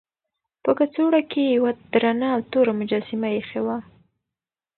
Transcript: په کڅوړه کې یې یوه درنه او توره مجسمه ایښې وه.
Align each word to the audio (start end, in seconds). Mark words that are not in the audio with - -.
په 0.63 0.71
کڅوړه 0.77 1.21
کې 1.31 1.41
یې 1.47 1.53
یوه 1.57 1.71
درنه 1.91 2.27
او 2.35 2.41
توره 2.51 2.73
مجسمه 2.81 3.27
ایښې 3.35 3.61
وه. 3.65 3.77